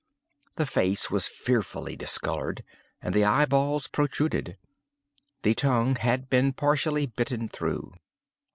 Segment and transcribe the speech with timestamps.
[0.55, 2.63] The face was fearfully discolored,
[3.03, 4.57] and the eye balls protruded.
[5.43, 7.93] The tongue had been partially bitten through.